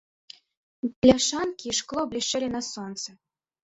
Бляшанкі 1.03 1.65
і 1.75 1.79
шкло 1.83 2.09
блішчэлі 2.17 2.53
на 2.59 2.67
сонцы. 2.73 3.09